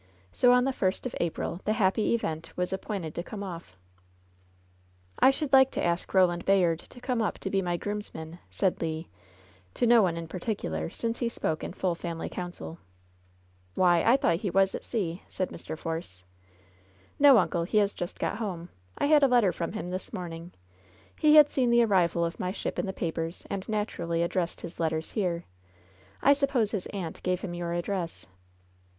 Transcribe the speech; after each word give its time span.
So 0.33 0.51
on 0.51 0.63
the 0.63 0.73
first 0.73 1.05
of 1.05 1.15
April 1.19 1.61
the 1.63 1.73
happy 1.73 2.15
event 2.15 2.53
was 2.57 2.73
appointed 2.73 3.13
to 3.13 3.21
come 3.21 3.43
off, 3.43 3.77
"I 5.19 5.29
should 5.29 5.53
like 5.53 5.69
to 5.73 5.83
ask 5.83 6.09
Eoland 6.09 6.43
Bayard 6.43 6.79
to 6.79 6.99
come 6.99 7.21
up 7.21 7.37
to 7.37 7.51
be 7.51 7.61
my 7.61 7.77
groomsman," 7.77 8.39
said 8.49 8.81
Le, 8.81 9.03
to 9.75 9.85
no 9.85 10.01
one 10.01 10.17
in 10.17 10.27
particular, 10.27 10.89
since 10.89 11.19
he 11.19 11.29
spoke 11.29 11.63
in 11.63 11.71
full 11.73 11.93
family 11.93 12.29
coimciL 12.31 12.79
"Why, 13.75 14.01
I 14.03 14.17
thought 14.17 14.37
he 14.37 14.49
was 14.49 14.73
at 14.73 14.83
seal" 14.83 15.19
said 15.27 15.49
Mr. 15.49 15.77
Force. 15.77 16.23
^ 16.49 16.51
"No, 17.19 17.37
uncle, 17.37 17.61
he 17.65 17.77
has 17.77 17.93
just 17.93 18.17
got 18.17 18.37
home. 18.39 18.69
I 18.97 19.05
had 19.05 19.21
a 19.21 19.27
letter 19.27 19.51
from 19.51 19.73
him 19.73 19.91
this 19.91 20.11
morning. 20.11 20.51
He 21.19 21.35
had 21.35 21.51
seen 21.51 21.69
the 21.69 21.83
arrival 21.85 22.25
of 22.25 22.39
my 22.39 22.51
ship 22.51 22.79
in 22.79 22.87
the 22.87 22.91
papers 22.91 23.45
and 23.51 23.69
naturally 23.69 24.23
addressed 24.23 24.61
his 24.61 24.79
letters 24.79 25.11
here. 25.11 25.45
I 26.23 26.33
suppose 26.33 26.71
his 26.71 26.87
aunt 26.87 27.21
gave 27.21 27.41
him 27.41 27.53
your 27.53 27.73
address." 27.73 28.25